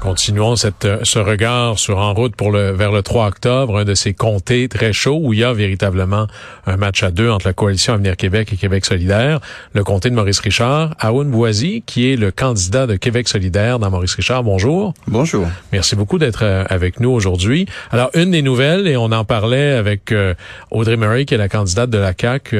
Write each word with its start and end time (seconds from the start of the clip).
Continuons 0.00 0.54
cette, 0.54 0.84
euh, 0.84 1.00
ce 1.02 1.18
regard 1.18 1.76
sur 1.76 1.98
en 1.98 2.14
route 2.14 2.36
pour 2.36 2.52
le 2.52 2.70
vers 2.70 2.92
le 2.92 3.02
3 3.02 3.26
octobre, 3.26 3.78
un 3.78 3.84
de 3.84 3.94
ces 3.94 4.14
comtés 4.14 4.68
très 4.68 4.92
chauds 4.92 5.18
où 5.20 5.32
il 5.32 5.40
y 5.40 5.44
a 5.44 5.52
véritablement 5.52 6.28
un 6.66 6.76
match 6.76 7.02
à 7.02 7.10
deux 7.10 7.28
entre 7.28 7.48
la 7.48 7.52
coalition 7.52 7.94
Avenir 7.94 8.16
Québec 8.16 8.52
et 8.52 8.56
Québec 8.56 8.84
solidaire. 8.84 9.40
Le 9.72 9.82
comté 9.82 10.08
de 10.08 10.14
Maurice 10.14 10.38
Richard, 10.38 10.94
Aoun 11.00 11.28
Boisy, 11.30 11.82
qui 11.84 12.12
est 12.12 12.16
le 12.16 12.30
candidat 12.30 12.86
de 12.86 12.94
Québec 12.94 13.26
solidaire 13.26 13.80
dans 13.80 13.90
Maurice 13.90 14.14
Richard. 14.14 14.44
Bonjour. 14.44 14.94
Bonjour. 15.08 15.48
Merci 15.72 15.96
beaucoup 15.96 16.18
d'être 16.18 16.44
euh, 16.44 16.64
avec 16.68 17.00
nous 17.00 17.10
aujourd'hui. 17.10 17.66
Alors, 17.90 18.10
une 18.14 18.30
des 18.30 18.42
nouvelles, 18.42 18.86
et 18.86 18.96
on 18.96 19.10
en 19.10 19.24
parlait 19.24 19.72
avec 19.72 20.12
euh, 20.12 20.34
Audrey 20.70 20.96
Murray, 20.96 21.24
qui 21.24 21.34
est 21.34 21.38
la 21.38 21.48
candidate 21.48 21.90
de 21.90 21.98
la 21.98 22.12
CAQ, 22.18 22.56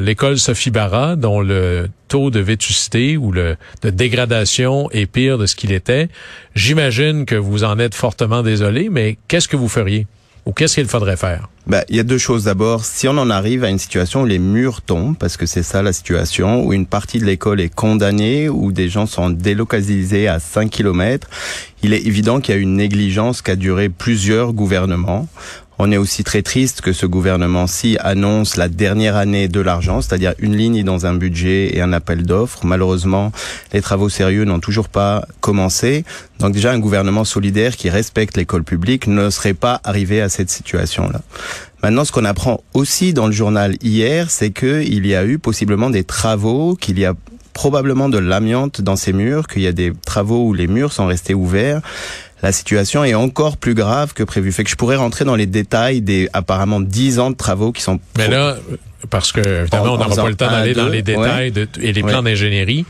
l'école 0.00 0.38
Sophie 0.38 0.70
Barra, 0.70 1.16
dont 1.16 1.40
le 1.40 1.88
taux 2.08 2.30
de 2.30 2.40
vétusté 2.40 3.16
ou 3.16 3.30
le, 3.32 3.56
de 3.82 3.90
dégradation 3.90 4.90
est 4.90 5.06
pire 5.06 5.38
de 5.38 5.46
ce 5.46 5.54
qu'il 5.54 5.72
était. 5.72 6.08
J'imagine 6.54 7.26
que 7.26 7.34
vous 7.34 7.64
en 7.64 7.78
êtes 7.78 7.94
fortement 7.94 8.42
désolé, 8.42 8.88
mais 8.90 9.18
qu'est-ce 9.28 9.48
que 9.48 9.56
vous 9.56 9.68
feriez? 9.68 10.06
Ou 10.46 10.52
qu'est-ce 10.52 10.76
qu'il 10.76 10.88
faudrait 10.88 11.18
faire? 11.18 11.50
Ben, 11.66 11.84
il 11.90 11.96
y 11.96 12.00
a 12.00 12.04
deux 12.04 12.16
choses. 12.16 12.44
D'abord, 12.44 12.86
si 12.86 13.06
on 13.06 13.18
en 13.18 13.28
arrive 13.28 13.64
à 13.64 13.68
une 13.68 13.78
situation 13.78 14.22
où 14.22 14.24
les 14.24 14.38
murs 14.38 14.80
tombent, 14.80 15.14
parce 15.14 15.36
que 15.36 15.44
c'est 15.44 15.62
ça 15.62 15.82
la 15.82 15.92
situation, 15.92 16.64
où 16.64 16.72
une 16.72 16.86
partie 16.86 17.18
de 17.18 17.26
l'école 17.26 17.60
est 17.60 17.68
condamnée, 17.68 18.48
où 18.48 18.72
des 18.72 18.88
gens 18.88 19.04
sont 19.04 19.28
délocalisés 19.28 20.26
à 20.26 20.38
5 20.38 20.70
kilomètres, 20.70 21.28
il 21.82 21.92
est 21.92 22.06
évident 22.06 22.40
qu'il 22.40 22.54
y 22.54 22.58
a 22.58 22.60
une 22.62 22.76
négligence 22.76 23.42
qui 23.42 23.50
a 23.50 23.56
duré 23.56 23.90
plusieurs 23.90 24.54
gouvernements. 24.54 25.28
On 25.80 25.92
est 25.92 25.96
aussi 25.96 26.24
très 26.24 26.42
triste 26.42 26.80
que 26.80 26.92
ce 26.92 27.06
gouvernement-ci 27.06 27.98
annonce 28.00 28.56
la 28.56 28.68
dernière 28.68 29.14
année 29.14 29.46
de 29.46 29.60
l'argent, 29.60 30.00
c'est-à-dire 30.00 30.34
une 30.40 30.56
ligne 30.56 30.82
dans 30.82 31.06
un 31.06 31.14
budget 31.14 31.76
et 31.76 31.80
un 31.80 31.92
appel 31.92 32.24
d'offres. 32.24 32.66
Malheureusement, 32.66 33.30
les 33.72 33.80
travaux 33.80 34.08
sérieux 34.08 34.44
n'ont 34.44 34.58
toujours 34.58 34.88
pas 34.88 35.24
commencé. 35.40 36.04
Donc 36.40 36.52
déjà, 36.52 36.72
un 36.72 36.80
gouvernement 36.80 37.24
solidaire 37.24 37.76
qui 37.76 37.90
respecte 37.90 38.36
l'école 38.36 38.64
publique 38.64 39.06
ne 39.06 39.30
serait 39.30 39.54
pas 39.54 39.80
arrivé 39.84 40.20
à 40.20 40.28
cette 40.28 40.50
situation-là. 40.50 41.20
Maintenant, 41.84 42.04
ce 42.04 42.10
qu'on 42.10 42.24
apprend 42.24 42.60
aussi 42.74 43.12
dans 43.12 43.26
le 43.26 43.32
journal 43.32 43.76
hier, 43.80 44.32
c'est 44.32 44.50
qu'il 44.50 45.06
y 45.06 45.14
a 45.14 45.24
eu 45.24 45.38
possiblement 45.38 45.90
des 45.90 46.02
travaux, 46.02 46.74
qu'il 46.74 46.98
y 46.98 47.04
a 47.04 47.14
probablement 47.52 48.08
de 48.08 48.18
l'amiante 48.18 48.80
dans 48.80 48.96
ces 48.96 49.12
murs, 49.12 49.46
qu'il 49.46 49.62
y 49.62 49.66
a 49.68 49.72
des 49.72 49.92
travaux 50.04 50.46
où 50.46 50.54
les 50.54 50.66
murs 50.66 50.92
sont 50.92 51.06
restés 51.06 51.34
ouverts 51.34 51.82
la 52.42 52.52
situation 52.52 53.04
est 53.04 53.14
encore 53.14 53.56
plus 53.56 53.74
grave 53.74 54.14
que 54.14 54.22
prévu. 54.22 54.52
Fait 54.52 54.64
que 54.64 54.70
je 54.70 54.76
pourrais 54.76 54.96
rentrer 54.96 55.24
dans 55.24 55.36
les 55.36 55.46
détails 55.46 56.00
des 56.00 56.28
apparemment 56.32 56.80
dix 56.80 57.18
ans 57.18 57.30
de 57.30 57.36
travaux 57.36 57.72
qui 57.72 57.82
sont. 57.82 57.98
Mais 58.16 58.28
là, 58.28 58.56
parce 59.10 59.32
que 59.32 59.40
évidemment, 59.62 59.94
on 59.94 59.98
n'aura 59.98 60.14
pas 60.14 60.28
le 60.28 60.34
temps 60.34 60.50
d'aller 60.50 60.74
dans 60.74 60.88
les 60.88 61.02
détails 61.02 61.52
et 61.80 61.92
les 61.92 62.02
plans 62.02 62.22
d'ingénierie. 62.22 62.84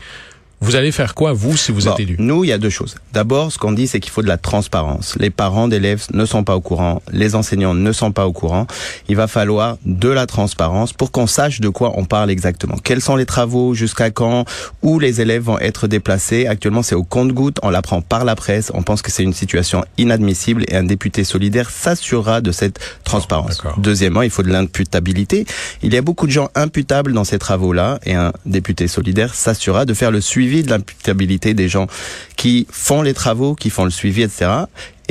Vous 0.61 0.75
allez 0.75 0.91
faire 0.91 1.15
quoi, 1.15 1.31
vous, 1.31 1.55
si 1.55 1.71
vous 1.71 1.87
êtes 1.87 1.99
élu? 1.99 2.17
Nous, 2.19 2.43
il 2.43 2.47
y 2.47 2.51
a 2.51 2.57
deux 2.57 2.69
choses. 2.69 2.95
D'abord, 3.13 3.51
ce 3.51 3.57
qu'on 3.57 3.71
dit, 3.71 3.87
c'est 3.87 4.01
qu'il 4.01 4.11
faut 4.11 4.21
de 4.21 4.27
la 4.27 4.37
transparence. 4.37 5.15
Les 5.17 5.29
parents 5.29 5.69
d'élèves 5.69 6.05
ne 6.13 6.25
sont 6.25 6.43
pas 6.43 6.55
au 6.55 6.61
courant, 6.61 7.01
les 7.11 7.35
enseignants 7.35 7.73
ne 7.73 7.91
sont 7.93 8.11
pas 8.11 8.27
au 8.27 8.33
courant. 8.33 8.67
Il 9.07 9.15
va 9.15 9.27
falloir 9.27 9.77
de 9.85 10.09
la 10.09 10.25
transparence 10.25 10.91
pour 10.91 11.11
qu'on 11.11 11.27
sache 11.27 11.61
de 11.61 11.69
quoi 11.69 11.93
on 11.95 12.03
parle 12.03 12.29
exactement. 12.29 12.75
Quels 12.83 13.01
sont 13.01 13.15
les 13.15 13.25
travaux, 13.25 13.73
jusqu'à 13.73 14.09
quand, 14.09 14.43
où 14.81 14.99
les 14.99 15.21
élèves 15.21 15.43
vont 15.43 15.59
être 15.59 15.87
déplacés. 15.87 16.45
Actuellement, 16.45 16.83
c'est 16.83 16.95
au 16.95 17.03
compte-goutte, 17.03 17.57
on 17.63 17.69
l'apprend 17.69 18.01
par 18.01 18.25
la 18.25 18.35
presse. 18.35 18.69
On 18.73 18.83
pense 18.83 19.01
que 19.01 19.11
c'est 19.11 19.23
une 19.23 19.33
situation 19.33 19.85
inadmissible 19.97 20.65
et 20.67 20.75
un 20.75 20.83
député 20.83 21.23
solidaire 21.23 21.69
s'assurera 21.69 22.41
de 22.41 22.51
cette 22.51 22.79
transparence. 23.05 23.61
Deuxièmement, 23.77 24.23
il 24.23 24.29
faut 24.29 24.43
de 24.43 24.51
l'imputabilité. 24.51 25.45
Il 25.83 25.93
y 25.93 25.97
a 25.97 26.01
beaucoup 26.01 26.27
de 26.27 26.31
gens 26.31 26.49
imputables 26.53 27.13
dans 27.13 27.23
ces 27.23 27.39
travaux-là 27.39 27.99
et 28.05 28.15
un 28.15 28.33
député 28.45 28.89
solidaire 28.89 29.35
s'assurera 29.35 29.85
de 29.85 29.93
faire 29.93 30.11
le 30.11 30.19
suivi 30.19 30.48
de 30.49 30.69
l'imputabilité 30.69 31.53
des 31.53 31.69
gens 31.69 31.87
qui 32.35 32.67
font 32.71 33.01
les 33.01 33.13
travaux, 33.13 33.55
qui 33.55 33.69
font 33.69 33.85
le 33.85 33.91
suivi, 33.91 34.23
etc. 34.23 34.51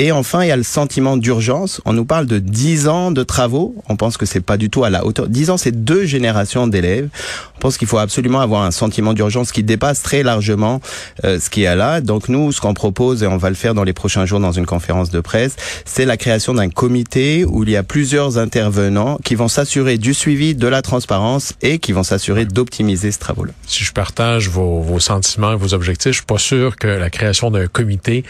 Et 0.01 0.13
enfin, 0.13 0.43
il 0.43 0.47
y 0.47 0.51
a 0.51 0.55
le 0.55 0.63
sentiment 0.63 1.17
d'urgence. 1.17 1.81
On 1.83 1.91
nous 1.91 2.05
parle 2.05 2.25
de 2.25 2.39
10 2.39 2.87
ans 2.87 3.11
de 3.11 3.21
travaux. 3.21 3.75
On 3.89 3.97
pense 3.97 4.15
que 4.15 4.25
c'est 4.25 4.39
pas 4.39 4.55
du 4.55 4.69
tout 4.69 4.85
à 4.85 4.89
la 4.89 5.05
hauteur. 5.05 5.27
10 5.27 5.49
ans, 5.49 5.57
c'est 5.57 5.83
deux 5.83 6.05
générations 6.05 6.67
d'élèves. 6.67 7.09
On 7.57 7.59
pense 7.59 7.77
qu'il 7.77 7.89
faut 7.89 7.97
absolument 7.97 8.39
avoir 8.39 8.63
un 8.63 8.71
sentiment 8.71 9.13
d'urgence 9.13 9.51
qui 9.51 9.61
dépasse 9.61 10.01
très 10.01 10.23
largement 10.23 10.79
euh, 11.25 11.37
ce 11.37 11.49
qui 11.49 11.63
est 11.63 11.75
là. 11.75 11.99
Donc 11.99 12.29
nous, 12.29 12.53
ce 12.53 12.61
qu'on 12.61 12.73
propose, 12.73 13.23
et 13.23 13.27
on 13.27 13.35
va 13.35 13.49
le 13.49 13.55
faire 13.55 13.73
dans 13.73 13.83
les 13.83 13.91
prochains 13.91 14.25
jours 14.25 14.39
dans 14.39 14.53
une 14.53 14.65
conférence 14.65 15.09
de 15.09 15.19
presse, 15.19 15.57
c'est 15.83 16.05
la 16.05 16.15
création 16.15 16.53
d'un 16.53 16.69
comité 16.69 17.43
où 17.43 17.63
il 17.63 17.69
y 17.69 17.75
a 17.75 17.83
plusieurs 17.83 18.37
intervenants 18.37 19.19
qui 19.25 19.35
vont 19.35 19.49
s'assurer 19.49 19.97
du 19.97 20.13
suivi, 20.13 20.55
de 20.55 20.67
la 20.67 20.81
transparence 20.81 21.51
et 21.61 21.77
qui 21.77 21.91
vont 21.91 22.03
s'assurer 22.03 22.45
d'optimiser 22.45 23.11
ce 23.11 23.19
travaux-là. 23.19 23.51
Si 23.67 23.83
je 23.83 23.91
partage 23.91 24.47
vos, 24.47 24.79
vos 24.79 25.01
sentiments, 25.01 25.57
vos 25.57 25.73
objectifs, 25.73 26.13
je 26.13 26.17
suis 26.19 26.25
pas 26.25 26.37
sûr 26.37 26.77
que 26.77 26.87
la 26.87 27.09
création 27.09 27.51
d'un 27.51 27.67
comité 27.67 28.23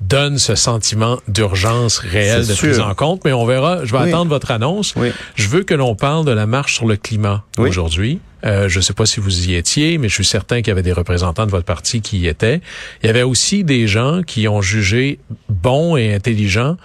donne 0.00 0.38
ce 0.38 0.54
sentiment 0.54 1.18
d'urgence 1.28 1.98
réelle 1.98 2.46
de 2.46 2.54
prise 2.54 2.80
en 2.80 2.94
compte. 2.94 3.24
Mais 3.24 3.32
on 3.32 3.46
verra. 3.46 3.84
Je 3.84 3.92
vais 3.92 3.98
attendre 3.98 4.30
votre 4.30 4.50
annonce. 4.50 4.94
Je 5.34 5.48
veux 5.48 5.62
que 5.62 5.74
l'on 5.74 5.94
parle 5.94 6.24
de 6.24 6.32
la 6.32 6.46
marche 6.46 6.74
sur 6.74 6.86
le 6.86 6.96
climat 6.96 7.44
aujourd'hui. 7.58 8.20
Euh, 8.44 8.68
je 8.68 8.78
ne 8.78 8.82
sais 8.82 8.92
pas 8.92 9.06
si 9.06 9.18
vous 9.18 9.48
y 9.48 9.54
étiez, 9.54 9.98
mais 9.98 10.08
je 10.08 10.14
suis 10.14 10.24
certain 10.24 10.58
qu'il 10.58 10.68
y 10.68 10.70
avait 10.70 10.82
des 10.82 10.92
représentants 10.92 11.46
de 11.46 11.50
votre 11.50 11.64
parti 11.64 12.00
qui 12.00 12.18
y 12.18 12.28
étaient. 12.28 12.60
Il 13.02 13.06
y 13.06 13.10
avait 13.10 13.22
aussi 13.22 13.64
des 13.64 13.88
gens 13.88 14.22
qui 14.22 14.46
ont 14.46 14.62
jugé 14.62 15.18
bon 15.48 15.96
et 15.96 16.14
intelligent 16.14 16.76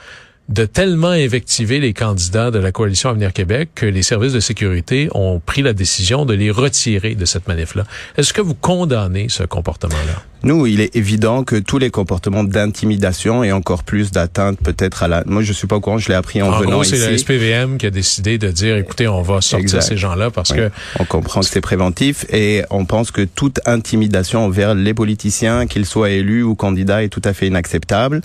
de 0.51 0.66
tellement 0.66 1.07
invectiver 1.07 1.79
les 1.79 1.94
candidats 1.94 2.51
de 2.51 2.59
la 2.59 2.72
coalition 2.72 3.09
Avenir 3.09 3.34
Québec 3.34 3.69
que 3.73 3.85
les 3.85 4.03
services 4.03 4.34
de 4.34 4.39
sécurité 4.39 5.07
ont 5.13 5.39
pris 5.39 5.62
la 5.62 5.73
décision 5.73 6.25
de 6.25 6.34
les 6.34 6.51
retirer 6.51 7.16
de 7.16 7.25
cette 7.25 7.47
manif-là. 7.47 7.85
Est-ce 8.17 8.34
que 8.34 8.41
vous 8.41 8.56
condamnez 8.56 9.28
ce 9.29 9.44
comportement-là? 9.44 10.23
Nous, 10.44 10.66
il 10.66 10.81
est 10.81 10.95
évident 10.95 11.44
que 11.44 11.56
tous 11.56 11.78
les 11.78 11.91
comportements 11.91 12.44
d'intimidation 12.44 13.44
et 13.44 13.51
encore 13.51 13.84
plus 13.84 14.11
d'atteinte 14.11 14.57
peut-être 14.59 15.03
à 15.03 15.07
la... 15.07 15.23
Moi, 15.28 15.44
je 15.44 15.53
suis 15.53 15.67
pas 15.67 15.75
au 15.75 15.81
courant, 15.81 16.00
je 16.00 16.09
l'ai 16.09 16.16
appris 16.16 16.41
en, 16.41 16.47
en 16.47 16.59
venant 16.59 16.72
gros, 16.72 16.84
c'est 16.84 16.97
la 16.97 17.16
SPVM 17.16 17.78
qui 17.78 17.85
a 17.85 17.91
décidé 17.91 18.40
de 18.40 18.50
dire, 18.50 18.75
écoutez, 18.75 19.07
on 19.07 19.22
va 19.22 19.40
sortir 19.41 19.84
ces 19.84 19.97
gens-là 19.97 20.31
parce 20.31 20.51
que... 20.51 20.72
On 21.00 21.06
comprend 21.06 21.41
que 21.41 21.45
c'est 21.45 21.61
préventif 21.61 22.25
et 22.34 22.63
on 22.72 22.85
pense 22.85 23.11
que 23.11 23.22
toute 23.22 23.59
intimidation 23.67 24.44
envers 24.44 24.73
les 24.73 24.95
politiciens, 24.95 25.67
qu'ils 25.67 25.85
soient 25.85 26.09
élus 26.09 26.44
ou 26.44 26.56
candidats, 26.56 27.03
est 27.03 27.09
tout 27.09 27.22
à 27.23 27.34
fait 27.34 27.47
inacceptable. 27.47 28.22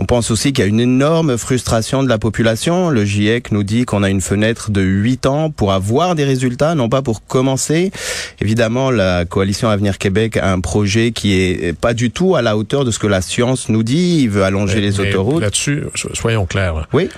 On 0.00 0.06
pense 0.06 0.30
aussi 0.30 0.54
qu'il 0.54 0.64
y 0.64 0.66
a 0.66 0.68
une 0.68 0.80
énorme 0.80 1.36
frustration 1.36 2.02
de 2.02 2.08
la 2.08 2.16
population. 2.16 2.88
Le 2.88 3.04
GIEC 3.04 3.52
nous 3.52 3.62
dit 3.62 3.84
qu'on 3.84 4.02
a 4.02 4.08
une 4.08 4.22
fenêtre 4.22 4.70
de 4.70 4.80
8 4.80 5.26
ans 5.26 5.50
pour 5.50 5.74
avoir 5.74 6.14
des 6.14 6.24
résultats, 6.24 6.74
non 6.74 6.88
pas 6.88 7.02
pour 7.02 7.26
commencer. 7.26 7.92
Évidemment, 8.40 8.90
la 8.90 9.26
coalition 9.26 9.68
Avenir 9.68 9.98
Québec 9.98 10.38
a 10.38 10.52
un 10.52 10.60
projet 10.60 11.12
qui 11.12 11.34
est 11.34 11.78
pas 11.78 11.92
du 11.92 12.10
tout 12.10 12.34
à 12.34 12.40
la 12.40 12.56
hauteur 12.56 12.86
de 12.86 12.90
ce 12.90 12.98
que 12.98 13.06
la 13.06 13.20
science 13.20 13.68
nous 13.68 13.82
dit. 13.82 14.22
Il 14.22 14.30
veut 14.30 14.42
allonger 14.42 14.80
les 14.80 15.00
autoroutes. 15.00 15.42
Là-dessus, 15.42 15.82
soyons 16.14 16.46
clairs. 16.46 16.88
Oui 16.94 17.10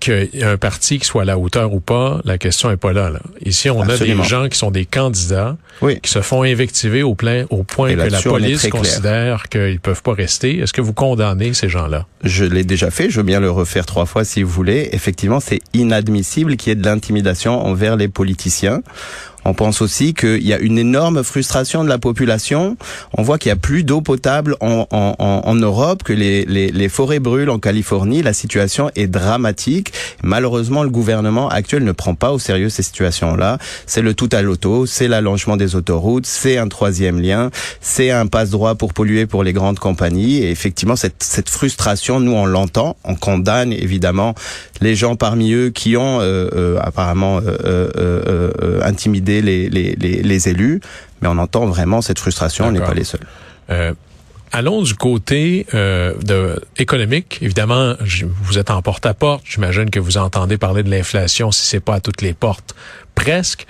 qu'il 0.00 0.30
y 0.34 0.42
a 0.42 0.50
un 0.50 0.56
parti 0.56 0.98
qui 0.98 1.06
soit 1.06 1.22
à 1.22 1.24
la 1.24 1.38
hauteur 1.38 1.72
ou 1.72 1.80
pas, 1.80 2.20
la 2.24 2.38
question 2.38 2.70
est 2.70 2.76
pas 2.76 2.92
là. 2.92 3.10
là. 3.10 3.20
Ici, 3.44 3.70
on 3.70 3.82
a 3.82 3.96
des 3.96 4.22
gens 4.22 4.48
qui 4.48 4.58
sont 4.58 4.70
des 4.70 4.84
candidats 4.84 5.56
qui 6.02 6.10
se 6.10 6.20
font 6.20 6.42
invectiver 6.42 7.02
au, 7.02 7.14
plein, 7.14 7.46
au 7.50 7.62
point 7.62 7.94
que 7.94 8.00
la 8.00 8.20
police 8.20 8.68
considère 8.68 9.48
qu'ils 9.48 9.80
peuvent 9.80 10.02
pas 10.02 10.14
rester. 10.14 10.58
Est-ce 10.58 10.72
que 10.72 10.80
vous 10.80 10.92
condamnez 10.92 11.54
ces 11.54 11.68
gens-là? 11.68 12.06
Je 12.24 12.44
l'ai 12.44 12.64
déjà 12.64 12.90
fait. 12.90 13.10
Je 13.10 13.18
veux 13.18 13.22
bien 13.22 13.40
le 13.40 13.50
refaire 13.50 13.86
trois 13.86 14.06
fois 14.06 14.24
si 14.24 14.42
vous 14.42 14.50
voulez. 14.50 14.88
Effectivement, 14.92 15.40
c'est 15.40 15.60
inadmissible 15.74 16.56
qu'il 16.56 16.70
y 16.70 16.72
ait 16.72 16.76
de 16.76 16.84
l'intimidation 16.84 17.64
envers 17.64 17.96
les 17.96 18.08
politiciens. 18.08 18.82
On 19.48 19.54
pense 19.54 19.80
aussi 19.80 20.12
qu'il 20.12 20.46
y 20.46 20.52
a 20.52 20.58
une 20.58 20.76
énorme 20.76 21.24
frustration 21.24 21.82
de 21.82 21.88
la 21.88 21.96
population. 21.96 22.76
On 23.16 23.22
voit 23.22 23.38
qu'il 23.38 23.48
y 23.48 23.52
a 23.52 23.56
plus 23.56 23.82
d'eau 23.82 24.02
potable 24.02 24.56
en, 24.60 24.86
en, 24.90 25.14
en, 25.18 25.54
Europe, 25.54 26.02
que 26.02 26.12
les, 26.12 26.44
les, 26.44 26.68
les, 26.70 26.88
forêts 26.90 27.18
brûlent 27.18 27.48
en 27.48 27.58
Californie. 27.58 28.22
La 28.22 28.34
situation 28.34 28.90
est 28.94 29.06
dramatique. 29.06 29.94
Malheureusement, 30.22 30.82
le 30.82 30.90
gouvernement 30.90 31.48
actuel 31.48 31.82
ne 31.84 31.92
prend 31.92 32.14
pas 32.14 32.32
au 32.32 32.38
sérieux 32.38 32.68
ces 32.68 32.82
situations-là. 32.82 33.56
C'est 33.86 34.02
le 34.02 34.12
tout 34.12 34.28
à 34.32 34.42
l'auto, 34.42 34.84
c'est 34.84 35.08
l'allongement 35.08 35.56
des 35.56 35.76
autoroutes, 35.76 36.26
c'est 36.26 36.58
un 36.58 36.68
troisième 36.68 37.18
lien, 37.18 37.50
c'est 37.80 38.10
un 38.10 38.26
passe-droit 38.26 38.74
pour 38.74 38.92
polluer 38.92 39.24
pour 39.24 39.44
les 39.44 39.54
grandes 39.54 39.78
compagnies. 39.78 40.42
Et 40.42 40.50
effectivement, 40.50 40.96
cette, 40.96 41.22
cette 41.22 41.48
frustration, 41.48 42.20
nous, 42.20 42.32
on 42.32 42.44
l'entend. 42.44 42.96
On 43.04 43.14
condamne 43.14 43.72
évidemment 43.72 44.34
les 44.82 44.94
gens 44.94 45.16
parmi 45.16 45.52
eux 45.52 45.70
qui 45.70 45.96
ont 45.96 46.20
euh, 46.20 46.50
euh, 46.54 46.78
apparemment 46.82 47.38
euh, 47.38 47.88
euh 47.96 48.80
intimidé 49.38 49.68
les, 49.70 49.94
les, 49.96 50.22
les, 50.22 50.48
élus, 50.48 50.80
mais 51.20 51.28
on 51.28 51.38
entend 51.38 51.66
vraiment 51.66 52.02
cette 52.02 52.18
frustration, 52.18 52.66
on 52.66 52.72
n'est 52.72 52.80
pas 52.80 52.94
les 52.94 53.04
seuls. 53.04 53.20
Euh, 53.70 53.92
allons 54.52 54.82
du 54.82 54.94
côté 54.94 55.66
euh, 55.74 56.14
de, 56.22 56.60
économique. 56.76 57.38
Évidemment, 57.42 57.94
vous 58.42 58.58
êtes 58.58 58.70
en 58.70 58.82
porte-à-porte. 58.82 59.44
J'imagine 59.46 59.90
que 59.90 60.00
vous 60.00 60.16
entendez 60.16 60.58
parler 60.58 60.82
de 60.82 60.90
l'inflation, 60.90 61.52
si 61.52 61.66
c'est 61.66 61.80
pas 61.80 61.96
à 61.96 62.00
toutes 62.00 62.22
les 62.22 62.34
portes, 62.34 62.74
presque. 63.14 63.66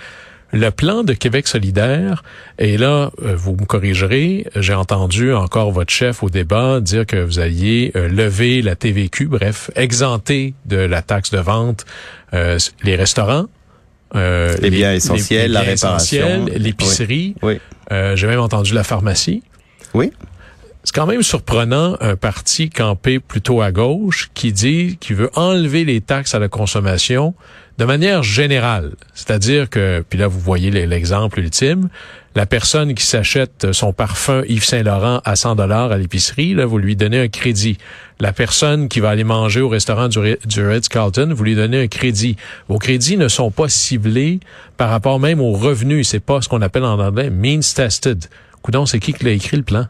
Le 0.50 0.70
plan 0.70 1.04
de 1.04 1.12
Québec 1.12 1.46
solidaire, 1.46 2.22
et 2.58 2.78
là, 2.78 3.10
euh, 3.22 3.36
vous 3.36 3.52
me 3.52 3.66
corrigerez, 3.66 4.46
j'ai 4.56 4.72
entendu 4.72 5.34
encore 5.34 5.72
votre 5.72 5.92
chef 5.92 6.22
au 6.22 6.30
débat 6.30 6.80
dire 6.80 7.04
que 7.04 7.16
vous 7.16 7.38
alliez 7.38 7.92
euh, 7.96 8.08
lever 8.08 8.62
la 8.62 8.74
TVQ, 8.74 9.26
bref, 9.26 9.70
exempter 9.76 10.54
de 10.64 10.78
la 10.78 11.02
taxe 11.02 11.30
de 11.30 11.38
vente 11.38 11.84
euh, 12.32 12.58
les 12.82 12.96
restaurants, 12.96 13.44
les, 14.14 14.70
biens 14.70 14.92
essentiels, 14.92 15.52
la 15.52 15.60
réparation, 15.60 16.46
l'épicerie. 16.54 17.34
Oui. 17.42 17.58
j'ai 17.90 18.26
même 18.26 18.40
entendu 18.40 18.74
la 18.74 18.84
pharmacie. 18.84 19.42
Oui. 19.94 20.12
C'est 20.84 20.94
quand 20.94 21.06
même 21.06 21.22
surprenant 21.22 21.96
un 22.00 22.16
parti 22.16 22.70
campé 22.70 23.18
plutôt 23.18 23.60
à 23.60 23.72
gauche 23.72 24.30
qui 24.32 24.52
dit 24.52 24.96
qu'il 25.00 25.16
veut 25.16 25.30
enlever 25.34 25.84
les 25.84 26.00
taxes 26.00 26.34
à 26.34 26.38
la 26.38 26.48
consommation 26.48 27.34
de 27.76 27.84
manière 27.84 28.22
générale. 28.22 28.92
C'est-à-dire 29.12 29.68
que, 29.68 30.04
puis 30.08 30.18
là 30.18 30.28
vous 30.28 30.40
voyez 30.40 30.70
l'exemple 30.70 31.40
ultime, 31.40 31.88
la 32.34 32.46
personne 32.46 32.94
qui 32.94 33.04
s'achète 33.04 33.72
son 33.72 33.92
parfum 33.92 34.42
Yves 34.48 34.64
Saint 34.64 34.82
Laurent 34.82 35.20
à 35.24 35.34
100 35.34 35.56
dollars 35.56 35.92
à 35.92 35.96
l'épicerie, 35.96 36.54
là 36.54 36.66
vous 36.66 36.78
lui 36.78 36.94
donnez 36.94 37.20
un 37.20 37.28
crédit. 37.28 37.78
La 38.20 38.32
personne 38.32 38.88
qui 38.88 39.00
va 39.00 39.10
aller 39.10 39.24
manger 39.24 39.60
au 39.60 39.68
restaurant 39.68 40.08
du, 40.08 40.36
du 40.44 40.66
Ritz 40.66 40.88
Carlton, 40.88 41.32
vous 41.34 41.44
lui 41.44 41.54
donnez 41.54 41.82
un 41.82 41.86
crédit. 41.88 42.36
Vos 42.68 42.78
crédits 42.78 43.16
ne 43.16 43.28
sont 43.28 43.50
pas 43.50 43.68
ciblés 43.68 44.40
par 44.76 44.90
rapport 44.90 45.20
même 45.20 45.40
aux 45.40 45.52
revenus. 45.52 46.08
C'est 46.08 46.20
pas 46.20 46.42
ce 46.42 46.48
qu'on 46.48 46.62
appelle 46.62 46.84
en 46.84 46.98
anglais 46.98 47.30
means 47.30 47.60
tested. 47.60 48.24
Coudon, 48.62 48.86
c'est 48.86 49.00
qui 49.00 49.12
qui 49.12 49.24
l'a 49.24 49.30
écrit 49.30 49.56
le 49.56 49.62
plan? 49.62 49.86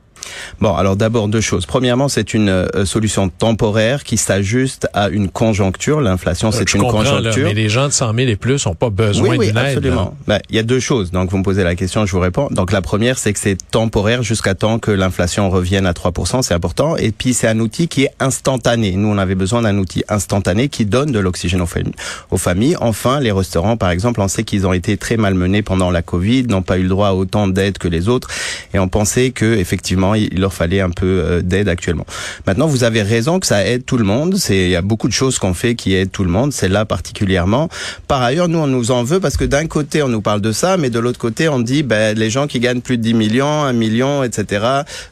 Bon, 0.61 0.75
alors 0.75 0.97
d'abord 0.97 1.29
deux 1.29 1.41
choses. 1.41 1.67
Premièrement, 1.67 2.09
c'est 2.09 2.35
une 2.35 2.49
euh, 2.49 2.85
solution 2.85 3.29
temporaire 3.29 4.05
qui 4.05 4.17
s'ajuste 4.17 4.88
à 4.93 5.09
une 5.09 5.29
conjoncture. 5.29 6.00
L'inflation, 6.00 6.50
c'est 6.53 6.73
une 6.75 6.82
conjoncture. 6.82 7.47
mais 7.47 7.55
les 7.55 7.69
gens 7.69 7.87
de 7.87 7.93
100 7.93 8.15
000 8.15 8.29
et 8.29 8.37
plus 8.37 8.67
n'ont 8.67 8.75
pas 8.75 8.91
besoin 8.91 9.31
oui, 9.31 9.37
oui, 9.38 9.47
d'une 9.49 9.59
absolument. 9.59 10.17
Ben, 10.26 10.41
il 10.50 10.56
y 10.56 10.59
a 10.59 10.62
deux 10.62 10.81
choses. 10.81 11.11
Donc, 11.11 11.31
vous 11.31 11.38
me 11.38 11.43
posez 11.43 11.65
la 11.65 11.75
question, 11.75 12.06
je 12.06 12.12
vous 12.12 12.20
réponds. 12.20 12.49
Donc, 12.50 12.73
la 12.73 12.82
première, 12.82 13.19
c'est 13.19 13.32
que 13.32 13.38
c'est 13.38 13.56
temporaire 13.70 14.23
jusqu'à 14.23 14.55
temps 14.55 14.79
que 14.79 14.91
l'inflation 14.91 15.50
revienne 15.50 15.87
à 15.87 15.93
3%. 15.93 16.43
C'est 16.43 16.55
important. 16.55 16.97
Et 16.97 17.12
puis, 17.12 17.35
c'est 17.35 17.49
un 17.49 17.59
outil 17.61 17.88
qui 17.88 18.05
est 18.05 18.11
instantané. 18.21 18.93
Nous, 18.93 19.09
on 19.09 19.19
avait 19.19 19.35
besoin 19.35 19.62
d'un 19.62 19.76
outil 19.79 20.05
instantané 20.09 20.69
qui 20.69 20.85
donne 20.85 21.12
de 21.12 21.19
l'oxygène 21.19 21.61
aux 21.61 21.67
familles. 21.67 21.94
aux 22.31 22.38
familles. 22.38 22.76
Enfin, 22.81 23.21
les 23.21 23.32
restaurants, 23.32 23.76
par 23.76 23.91
exemple, 23.91 24.21
on 24.21 24.29
sait 24.29 24.44
qu'ils 24.44 24.67
ont 24.67 24.73
été 24.73 24.97
très 24.97 25.17
malmenés 25.17 25.62
pendant 25.62 25.91
la 25.91 26.03
Covid, 26.03 26.44
n'ont 26.44 26.62
pas 26.62 26.79
eu 26.79 26.82
le 26.82 26.88
droit 26.88 27.09
à 27.09 27.14
autant 27.14 27.49
d'aide 27.49 27.79
que 27.79 27.88
les 27.88 28.09
autres. 28.09 28.29
Et 28.75 28.79
on 28.79 28.88
pensait 28.88 29.31
que, 29.31 29.44
effectivement, 29.44 30.07
il 30.14 30.40
leur 30.40 30.52
fallait 30.52 30.81
un 30.81 30.90
peu 30.90 31.06
euh, 31.06 31.43
d'aide 31.43 31.69
actuellement. 31.69 32.06
Maintenant, 32.46 32.66
vous 32.66 32.84
avez 32.84 33.02
raison 33.02 33.40
que 33.40 33.46
ça 33.46 33.66
aide 33.66 33.84
tout 33.84 33.96
le 33.96 34.05
monde. 34.05 34.37
C'est 34.37 34.56
il 34.56 34.70
y 34.70 34.76
a 34.76 34.82
beaucoup 34.82 35.08
de 35.08 35.12
choses 35.12 35.38
qu'on 35.38 35.55
fait 35.55 35.75
qui 35.75 35.94
aident 35.94 36.10
tout 36.10 36.25
le 36.25 36.31
monde. 36.31 36.52
C'est 36.52 36.69
là 36.69 36.84
particulièrement. 36.84 37.69
Par 38.06 38.22
ailleurs, 38.22 38.49
nous 38.49 38.58
on 38.58 38.66
nous 38.66 38.90
en 38.90 39.05
veut 39.05 39.20
parce 39.20 39.37
que 39.37 39.44
d'un 39.44 39.66
côté 39.66 40.02
on 40.02 40.08
nous 40.08 40.20
parle 40.20 40.40
de 40.40 40.52
ça, 40.52 40.76
mais 40.76 40.90
de 40.90 40.99
l'autre 40.99 41.19
côté 41.19 41.49
on 41.49 41.60
dit 41.60 41.82
ben 41.82 42.16
les 42.16 42.31
gens 42.31 42.46
qui 42.46 42.60
gagnent 42.60 42.81
plus 42.81 42.99
de 42.99 43.02
10 43.02 43.14
millions, 43.14 43.62
1 43.64 43.72
million, 43.72 44.22
etc. 44.22 44.64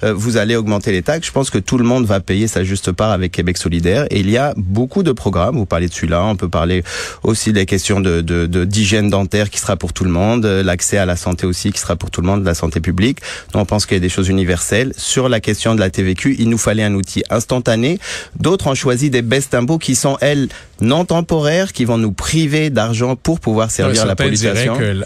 Euh, 0.02 0.12
vous 0.14 0.36
allez 0.36 0.56
augmenter 0.56 0.92
les 0.92 1.02
taxes. 1.02 1.26
Je 1.26 1.32
pense 1.32 1.50
que 1.50 1.58
tout 1.58 1.78
le 1.78 1.84
monde 1.84 2.06
va 2.06 2.20
payer 2.20 2.48
sa 2.48 2.64
juste 2.64 2.92
part 2.92 3.10
avec 3.10 3.32
Québec 3.32 3.56
solidaire. 3.58 4.06
Et 4.10 4.20
il 4.20 4.30
y 4.30 4.36
a 4.36 4.54
beaucoup 4.56 5.02
de 5.02 5.12
programmes. 5.12 5.56
Vous 5.56 5.66
parlez 5.66 5.88
de 5.88 5.92
celui-là. 5.92 6.24
On 6.24 6.36
peut 6.36 6.48
parler 6.48 6.82
aussi 7.22 7.52
des 7.52 7.66
questions 7.66 8.00
de 8.00 8.22
d'hygiène 8.64 9.10
dentaire 9.10 9.50
qui 9.50 9.60
sera 9.60 9.76
pour 9.76 9.92
tout 9.92 10.04
le 10.04 10.10
monde, 10.10 10.44
l'accès 10.46 10.98
à 10.98 11.06
la 11.06 11.16
santé 11.16 11.46
aussi 11.46 11.72
qui 11.72 11.80
sera 11.80 11.96
pour 11.96 12.10
tout 12.10 12.20
le 12.20 12.26
monde, 12.26 12.44
la 12.44 12.54
santé 12.54 12.80
publique. 12.80 13.18
Donc, 13.52 13.62
on 13.62 13.66
pense 13.66 13.86
qu'il 13.86 13.96
y 13.96 13.98
a 13.98 14.00
des 14.00 14.08
choses 14.08 14.28
universelles 14.28 14.85
sur 14.96 15.28
la 15.28 15.40
question 15.40 15.74
de 15.74 15.80
la 15.80 15.90
TVQ. 15.90 16.36
Il 16.38 16.48
nous 16.48 16.58
fallait 16.58 16.82
un 16.82 16.94
outil 16.94 17.22
instantané. 17.30 17.98
D'autres 18.38 18.66
ont 18.68 18.74
choisi 18.74 19.10
des 19.10 19.22
baisses 19.22 19.50
d'impôts 19.50 19.78
qui 19.78 19.94
sont 19.94 20.16
elles 20.20 20.48
non 20.80 21.04
temporaires, 21.04 21.72
qui 21.72 21.84
vont 21.84 21.98
nous 21.98 22.12
priver 22.12 22.70
d'argent 22.70 23.16
pour 23.16 23.40
pouvoir 23.40 23.70
servir 23.70 24.04
la 24.06 24.16
population. 24.16 24.76
que 24.76 25.02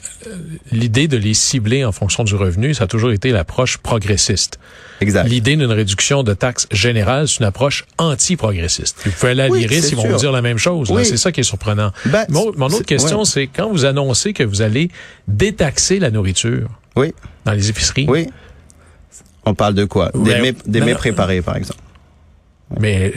l'idée 0.73 1.09
de 1.09 1.17
les 1.17 1.35
cibler 1.35 1.85
en 1.85 1.93
fonction 1.93 2.25
du 2.25 2.35
revenu, 2.35 2.75
ça 2.75 2.85
a 2.85 2.87
toujours 2.87 3.13
été 3.13 3.31
l'approche 3.31 3.79
progressiste. 3.79 4.59
Exact. 5.01 5.29
L'idée 5.29 5.57
d'une 5.57 5.73
réduction 5.73 6.23
de 6.23 6.35
taxes 6.35 6.67
générale, 6.71 7.29
c'est 7.29 7.39
une 7.39 7.47
approche 7.47 7.85
anti-progressiste. 7.99 8.97
Vous 9.05 9.13
pouvez 9.13 9.33
aller 9.33 9.43
à 9.43 9.49
l'IRIS, 9.49 9.91
ils 9.91 9.97
vont 9.97 10.07
vous 10.07 10.17
dire 10.17 10.33
la 10.33 10.43
même 10.43 10.59
chose. 10.59 10.93
C'est 11.05 11.17
ça 11.17 11.33
qui 11.33 11.41
est 11.41 11.45
surprenant. 11.45 11.93
Ben, 12.07 12.27
mon, 12.29 12.67
autre 12.67 12.83
question, 12.83 13.25
c'est 13.25 13.47
quand 13.47 13.71
vous 13.71 13.85
annoncez 13.85 14.33
que 14.33 14.43
vous 14.43 14.63
allez 14.63 14.91
détaxer 15.29 15.99
la 15.99 16.11
nourriture 16.11 16.69
oui. 16.97 17.13
dans 17.45 17.53
les 17.53 17.71
épiceries. 17.71 18.07
Oui. 18.09 18.27
On 19.45 19.55
parle 19.55 19.75
de 19.75 19.85
quoi? 19.85 20.11
Des, 20.15 20.41
mets, 20.41 20.55
des 20.67 20.81
mets 20.81 20.95
préparés, 20.95 21.43
par 21.43 21.57
exemple. 21.57 21.81
Mais 22.79 23.13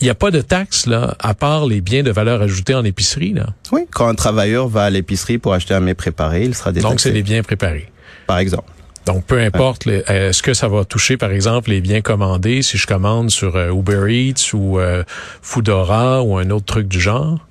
il 0.00 0.04
n'y 0.04 0.10
a 0.10 0.14
pas 0.14 0.30
de 0.30 0.40
taxe 0.40 0.86
là, 0.86 1.16
à 1.18 1.34
part 1.34 1.66
les 1.66 1.80
biens 1.80 2.02
de 2.02 2.10
valeur 2.10 2.40
ajoutée 2.40 2.74
en 2.74 2.84
épicerie 2.84 3.32
là. 3.32 3.48
Oui, 3.72 3.82
quand 3.90 4.08
un 4.08 4.14
travailleur 4.14 4.68
va 4.68 4.84
à 4.84 4.90
l'épicerie 4.90 5.38
pour 5.38 5.52
acheter 5.52 5.74
un 5.74 5.80
mets 5.80 5.94
préparé, 5.94 6.44
il 6.44 6.54
sera 6.54 6.72
détaxé. 6.72 6.90
Donc 6.90 7.00
c'est 7.00 7.10
les 7.10 7.22
biens 7.22 7.42
préparés. 7.42 7.90
Par 8.26 8.38
exemple. 8.38 8.70
Donc, 9.06 9.24
peu 9.24 9.40
importe, 9.40 9.86
est-ce 9.86 10.42
que 10.42 10.52
ça 10.52 10.68
va 10.68 10.84
toucher, 10.84 11.16
par 11.16 11.32
exemple, 11.32 11.70
les 11.70 11.80
biens 11.80 12.02
commandés 12.02 12.60
si 12.60 12.76
je 12.76 12.86
commande 12.86 13.30
sur 13.30 13.56
euh, 13.56 13.72
Uber 13.72 14.04
Eats 14.08 14.52
ou 14.52 14.78
euh, 14.78 15.02
Foodora 15.40 16.22
ou 16.22 16.36
un 16.36 16.50
autre 16.50 16.66
truc 16.66 16.88
du 16.88 17.00
genre? 17.00 17.47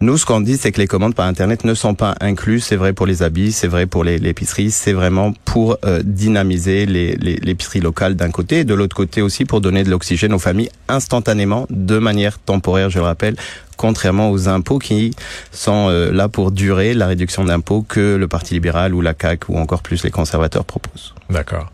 Nous, 0.00 0.16
ce 0.16 0.24
qu'on 0.24 0.40
dit, 0.40 0.56
c'est 0.56 0.70
que 0.70 0.80
les 0.80 0.86
commandes 0.86 1.16
par 1.16 1.26
Internet 1.26 1.64
ne 1.64 1.74
sont 1.74 1.94
pas 1.94 2.14
incluses. 2.20 2.62
C'est 2.62 2.76
vrai 2.76 2.92
pour 2.92 3.04
les 3.04 3.24
habits, 3.24 3.50
c'est 3.50 3.66
vrai 3.66 3.86
pour 3.86 4.04
l'épicerie. 4.04 4.70
C'est 4.70 4.92
vraiment 4.92 5.32
pour 5.44 5.76
euh, 5.84 6.02
dynamiser 6.04 6.86
l'épicerie 6.86 7.80
locale 7.80 8.14
d'un 8.14 8.30
côté 8.30 8.60
et 8.60 8.64
de 8.64 8.74
l'autre 8.74 8.94
côté 8.94 9.22
aussi 9.22 9.44
pour 9.44 9.60
donner 9.60 9.82
de 9.82 9.90
l'oxygène 9.90 10.32
aux 10.32 10.38
familles 10.38 10.70
instantanément, 10.88 11.66
de 11.68 11.98
manière 11.98 12.38
temporaire, 12.38 12.90
je 12.90 12.98
le 12.98 13.04
rappelle, 13.06 13.34
contrairement 13.76 14.30
aux 14.30 14.48
impôts 14.48 14.78
qui 14.78 15.16
sont 15.50 15.88
euh, 15.88 16.12
là 16.12 16.28
pour 16.28 16.52
durer, 16.52 16.94
la 16.94 17.08
réduction 17.08 17.44
d'impôts 17.44 17.82
que 17.82 18.14
le 18.14 18.28
Parti 18.28 18.54
libéral 18.54 18.94
ou 18.94 19.00
la 19.00 19.14
CAQ 19.20 19.46
ou 19.48 19.58
encore 19.58 19.82
plus 19.82 20.04
les 20.04 20.12
conservateurs 20.12 20.64
proposent. 20.64 21.12
D'accord. 21.28 21.72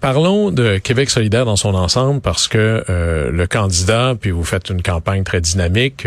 Parlons 0.00 0.50
de 0.50 0.78
Québec 0.78 1.10
solidaire 1.10 1.44
dans 1.44 1.56
son 1.56 1.74
ensemble 1.74 2.22
parce 2.22 2.48
que 2.48 2.84
euh, 2.88 3.30
le 3.30 3.46
candidat, 3.46 4.14
puis 4.18 4.30
vous 4.30 4.44
faites 4.44 4.70
une 4.70 4.82
campagne 4.82 5.24
très 5.24 5.42
dynamique, 5.42 6.06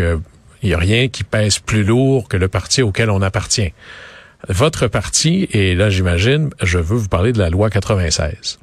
il 0.62 0.68
n'y 0.68 0.74
a 0.74 0.78
rien 0.78 1.08
qui 1.08 1.24
pèse 1.24 1.58
plus 1.58 1.84
lourd 1.84 2.28
que 2.28 2.36
le 2.36 2.48
parti 2.48 2.82
auquel 2.82 3.10
on 3.10 3.22
appartient. 3.22 3.72
Votre 4.48 4.86
parti, 4.86 5.48
et 5.52 5.74
là 5.74 5.90
j'imagine, 5.90 6.50
je 6.62 6.78
veux 6.78 6.96
vous 6.96 7.08
parler 7.08 7.32
de 7.32 7.38
la 7.38 7.50
loi 7.50 7.70
96. 7.70 8.58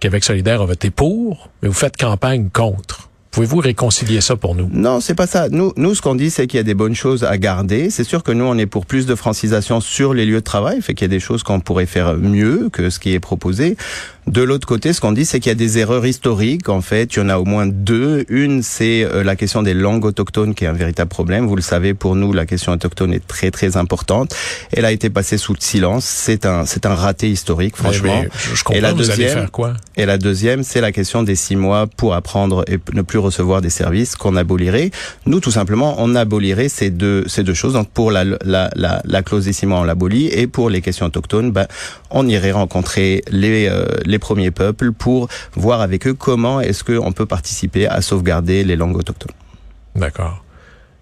Québec 0.00 0.24
solidaire 0.24 0.62
a 0.62 0.66
voté 0.66 0.90
pour, 0.90 1.50
mais 1.62 1.68
vous 1.68 1.74
faites 1.74 1.96
campagne 1.96 2.48
contre. 2.50 3.10
Pouvez-vous 3.34 3.58
réconcilier 3.58 4.20
ça 4.20 4.36
pour 4.36 4.54
nous? 4.54 4.68
Non, 4.72 5.00
c'est 5.00 5.16
pas 5.16 5.26
ça. 5.26 5.48
Nous, 5.48 5.72
nous, 5.76 5.96
ce 5.96 6.00
qu'on 6.00 6.14
dit, 6.14 6.30
c'est 6.30 6.46
qu'il 6.46 6.56
y 6.56 6.60
a 6.60 6.64
des 6.64 6.74
bonnes 6.74 6.94
choses 6.94 7.24
à 7.24 7.36
garder. 7.36 7.90
C'est 7.90 8.04
sûr 8.04 8.22
que 8.22 8.30
nous, 8.30 8.44
on 8.44 8.56
est 8.56 8.66
pour 8.66 8.86
plus 8.86 9.06
de 9.06 9.16
francisation 9.16 9.80
sur 9.80 10.14
les 10.14 10.24
lieux 10.24 10.36
de 10.36 10.40
travail, 10.40 10.80
fait 10.80 10.94
qu'il 10.94 11.04
y 11.06 11.10
a 11.10 11.16
des 11.16 11.18
choses 11.18 11.42
qu'on 11.42 11.58
pourrait 11.58 11.86
faire 11.86 12.14
mieux 12.14 12.68
que 12.72 12.90
ce 12.90 13.00
qui 13.00 13.12
est 13.12 13.18
proposé. 13.18 13.76
De 14.28 14.40
l'autre 14.40 14.66
côté, 14.66 14.92
ce 14.92 15.00
qu'on 15.00 15.12
dit, 15.12 15.24
c'est 15.24 15.40
qu'il 15.40 15.50
y 15.50 15.52
a 15.52 15.56
des 15.56 15.78
erreurs 15.78 16.06
historiques. 16.06 16.68
En 16.68 16.80
fait, 16.80 17.14
il 17.14 17.18
y 17.18 17.22
en 17.22 17.28
a 17.28 17.36
au 17.36 17.44
moins 17.44 17.66
deux. 17.66 18.24
Une, 18.28 18.62
c'est 18.62 19.02
euh, 19.02 19.22
la 19.22 19.36
question 19.36 19.62
des 19.62 19.74
langues 19.74 20.04
autochtones, 20.04 20.54
qui 20.54 20.64
est 20.64 20.68
un 20.68 20.72
véritable 20.72 21.10
problème. 21.10 21.46
Vous 21.46 21.56
le 21.56 21.62
savez, 21.62 21.92
pour 21.92 22.14
nous, 22.14 22.32
la 22.32 22.46
question 22.46 22.72
autochtone 22.72 23.12
est 23.12 23.26
très 23.26 23.50
très 23.50 23.76
importante. 23.76 24.34
Elle 24.72 24.84
a 24.84 24.92
été 24.92 25.10
passée 25.10 25.38
sous 25.38 25.52
le 25.52 25.60
silence. 25.60 26.04
C'est 26.04 26.46
un 26.46 26.64
c'est 26.64 26.86
un 26.86 26.94
raté 26.94 27.28
historique, 27.28 27.76
franchement. 27.76 28.22
je 28.32 28.62
comprends, 28.62 28.78
et 28.78 28.80
la 28.80 28.92
deuxième, 28.92 29.28
faire 29.28 29.50
quoi? 29.50 29.74
Et 29.96 30.06
la 30.06 30.18
deuxième, 30.18 30.62
c'est 30.62 30.80
la 30.80 30.92
question 30.92 31.22
des 31.22 31.34
six 31.34 31.56
mois 31.56 31.86
pour 31.86 32.14
apprendre 32.14 32.64
et 32.66 32.78
ne 32.94 33.02
plus 33.02 33.18
recevoir 33.24 33.60
des 33.60 33.70
services 33.70 34.16
qu'on 34.16 34.36
abolirait. 34.36 34.90
Nous, 35.26 35.40
tout 35.40 35.50
simplement, 35.50 35.96
on 35.98 36.14
abolirait 36.14 36.68
ces 36.68 36.90
deux 36.90 37.26
ces 37.26 37.42
deux 37.42 37.54
choses. 37.54 37.74
Donc, 37.78 37.88
pour 37.90 38.10
la 38.16 38.24
la 38.24 38.70
la, 38.84 39.02
la 39.04 39.22
clause 39.22 39.44
des 39.46 39.66
mois, 39.66 39.80
on 39.80 39.84
l'abolit, 39.84 40.26
et 40.40 40.46
pour 40.46 40.70
les 40.70 40.82
questions 40.86 41.06
autochtones, 41.06 41.50
ben, 41.50 41.66
on 42.10 42.28
irait 42.28 42.52
rencontrer 42.52 43.22
les, 43.30 43.68
euh, 43.68 43.86
les 44.04 44.18
premiers 44.18 44.50
peuples 44.50 44.92
pour 44.92 45.28
voir 45.54 45.80
avec 45.80 46.06
eux 46.06 46.14
comment 46.14 46.60
est-ce 46.60 46.82
qu'on 46.84 47.12
peut 47.12 47.26
participer 47.26 47.86
à 47.86 48.00
sauvegarder 48.00 48.64
les 48.64 48.76
langues 48.76 48.96
autochtones. 48.96 49.36
D'accord. 49.94 50.44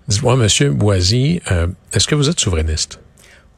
Dis-moi, 0.08 0.36
Monsieur 0.36 0.70
Boisy, 0.70 1.40
euh, 1.50 1.68
est-ce 1.92 2.06
que 2.06 2.14
vous 2.14 2.28
êtes 2.28 2.40
souverainiste? 2.40 3.00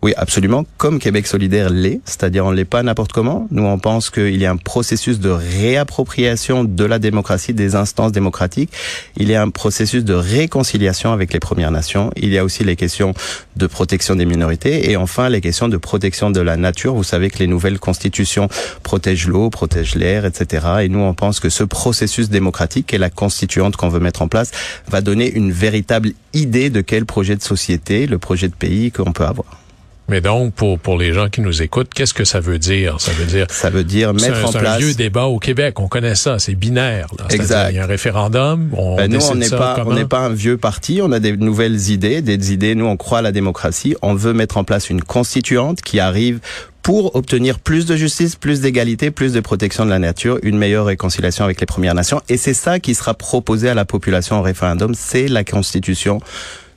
Oui, 0.05 0.13
absolument, 0.19 0.67
comme 0.77 0.99
Québec 0.99 1.27
solidaire 1.27 1.71
l'est, 1.71 2.03
c'est-à-dire 2.05 2.45
on 2.45 2.51
l'est 2.51 2.67
pas 2.67 2.83
n'importe 2.83 3.15
comment. 3.15 3.49
Nous, 3.51 3.63
on 3.63 3.79
pense 3.79 4.11
qu'il 4.11 4.37
y 4.37 4.45
a 4.45 4.51
un 4.51 4.59
processus 4.59 5.19
de 5.19 5.31
réappropriation 5.31 6.63
de 6.63 6.85
la 6.85 6.99
démocratie, 6.99 7.55
des 7.55 7.75
instances 7.75 8.13
démocratiques. 8.13 8.71
Il 9.17 9.31
y 9.31 9.35
a 9.35 9.41
un 9.41 9.49
processus 9.49 10.05
de 10.05 10.13
réconciliation 10.13 11.11
avec 11.11 11.33
les 11.33 11.41
Premières 11.41 11.71
Nations. 11.71 12.11
Il 12.17 12.29
y 12.29 12.37
a 12.37 12.45
aussi 12.45 12.65
les 12.65 12.77
questions 12.77 13.15
de 13.57 13.67
protection 13.67 14.15
des 14.15 14.27
minorités 14.27 14.91
et 14.91 14.99
enfin 14.99 15.31
les 15.31 15.41
questions 15.41 15.71
de 15.71 15.79
protection 15.79 16.31
de 16.31 16.41
la 16.43 16.59
nature. 16.59 16.95
Vous 16.95 17.03
savez 17.03 17.31
que 17.31 17.39
les 17.39 17.47
nouvelles 17.47 17.79
constitutions 17.79 18.51
protègent 18.83 19.29
l'eau, 19.29 19.49
protègent 19.49 19.95
l'air, 19.95 20.27
etc. 20.27 20.67
Et 20.83 20.91
nous, 20.91 21.01
on 21.01 21.15
pense 21.15 21.41
que 21.41 21.49
ce 21.49 21.65
processus 21.65 22.29
démocratique 22.29 22.93
et 22.93 22.99
la 22.99 23.09
constituante 23.09 23.77
qu'on 23.77 23.89
veut 23.89 24.01
mettre 24.01 24.21
en 24.21 24.29
place 24.29 24.51
va 24.87 25.01
donner 25.01 25.33
une 25.33 25.51
véritable 25.51 26.13
idée 26.35 26.69
de 26.69 26.83
quel 26.83 27.07
projet 27.07 27.37
de 27.37 27.43
société, 27.43 28.07
le 28.07 28.19
projet 28.19 28.49
de 28.49 28.55
pays 28.55 28.93
qu'on 28.93 29.15
peut 29.15 29.25
avoir. 29.25 29.64
Mais 30.09 30.21
donc, 30.21 30.53
pour, 30.53 30.79
pour 30.79 30.99
les 30.99 31.15
gens 31.15 31.29
qui 31.29 31.41
nous 31.41 31.63
écoutent, 31.63 31.93
qu'est-ce 31.95 32.13
que 32.13 32.25
ça 32.25 32.41
veut 32.41 32.59
dire? 32.59 33.01
Ça 33.01 33.13
veut 33.13 33.25
dire... 33.25 33.47
Ça 33.51 33.71
veut 33.71 33.85
dire 33.85 34.13
mettre 34.13 34.47
en 34.47 34.53
place... 34.53 34.53
C'est 34.53 34.69
un 34.69 34.79
vieux 34.79 34.95
débat 34.95 35.25
au 35.25 35.39
Québec, 35.39 35.81
on 35.81 35.89
connaît 35.89 36.15
ça, 36.15 36.39
c'est 36.39 36.55
binaire. 36.55 37.07
Exact. 37.31 37.71
Il 37.71 37.77
y 37.77 37.79
a 37.79 37.85
un 37.85 37.87
référendum, 37.87 38.71
on 38.77 38.97
ben, 38.97 39.11
Nous, 39.11 39.25
on 39.25 39.35
n'est 39.35 39.49
pas, 39.49 39.83
on 39.87 39.95
n'est 39.95 40.05
pas 40.05 40.19
un 40.19 40.33
vieux 40.35 40.59
parti, 40.59 41.01
on 41.03 41.11
a 41.13 41.21
des 41.21 41.37
nouvelles 41.37 41.91
idées, 41.91 42.21
des 42.21 42.53
idées, 42.53 42.75
nous 42.75 42.87
on 42.87 42.97
croit 42.97 43.21
à 43.21 43.23
la 43.23 43.33
démocratie, 43.33 43.97
on 44.03 44.15
veut 44.15 44.35
mettre 44.35 44.59
en 44.59 44.65
place 44.65 44.91
une 44.91 45.03
constituante 45.03 45.81
qui 45.81 46.01
arrive 46.01 46.41
pour 46.83 47.17
obtenir 47.17 47.59
plus 47.59 47.87
de 47.87 47.97
justice, 47.97 48.37
plus 48.37 48.61
d'égalité, 48.61 49.11
plus 49.11 49.33
de 49.33 49.41
protection 49.41 49.87
de 49.87 49.91
la 49.91 49.99
nature, 49.99 50.39
une 50.43 50.59
meilleure 50.59 50.85
réconciliation 50.85 51.43
avec 51.47 51.59
les 51.59 51.67
Premières 51.67 51.95
Nations. 51.95 52.21
Et 52.29 52.37
c'est 52.37 52.53
ça 52.53 52.79
qui 52.79 52.95
sera 52.95 53.15
proposé 53.15 53.71
à 53.71 53.75
la 53.75 53.87
population 53.87 54.39
au 54.39 54.43
référendum, 54.43 54.95
c'est 54.95 55.27
la 55.27 55.45
constitution 55.45 56.21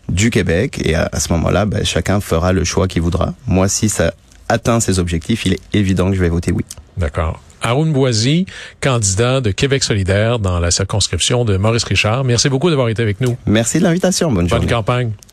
du 0.09 0.29
Québec. 0.29 0.81
Et 0.83 0.95
à, 0.95 1.09
ce 1.19 1.31
moment-là, 1.33 1.65
ben, 1.65 1.83
chacun 1.83 2.19
fera 2.19 2.53
le 2.53 2.63
choix 2.63 2.87
qu'il 2.87 3.01
voudra. 3.01 3.33
Moi, 3.45 3.67
si 3.67 3.89
ça 3.89 4.13
atteint 4.49 4.79
ses 4.79 4.99
objectifs, 4.99 5.45
il 5.45 5.53
est 5.53 5.61
évident 5.73 6.09
que 6.09 6.15
je 6.15 6.21
vais 6.21 6.29
voter 6.29 6.51
oui. 6.51 6.63
D'accord. 6.97 7.41
Arun 7.61 7.87
Boisy, 7.87 8.45
candidat 8.81 9.41
de 9.41 9.51
Québec 9.51 9.83
solidaire 9.83 10.39
dans 10.39 10.59
la 10.59 10.71
circonscription 10.71 11.43
de 11.43 11.57
Maurice 11.57 11.83
Richard. 11.83 12.23
Merci 12.23 12.49
beaucoup 12.49 12.69
d'avoir 12.69 12.89
été 12.89 13.01
avec 13.01 13.19
nous. 13.19 13.35
Merci 13.45 13.79
de 13.79 13.83
l'invitation. 13.83 14.31
Bonne, 14.31 14.47
Bonne 14.47 14.67
campagne. 14.67 15.11